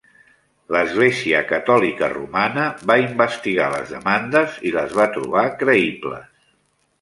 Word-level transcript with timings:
L'Església 0.75 1.41
Catòlica 1.51 2.09
Romana 2.13 2.63
va 2.93 2.95
investigar 3.03 3.69
les 3.75 3.93
demandes 3.97 4.57
i 4.71 4.73
les 4.79 4.97
va 5.01 5.07
trobar 5.19 5.45
creïbles. 5.63 6.27